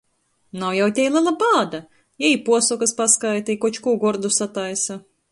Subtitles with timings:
[0.61, 1.81] Nav jau tei lela bāda–
[2.23, 4.97] jei i puosokys paskaita, i koč kū gordu sataisa.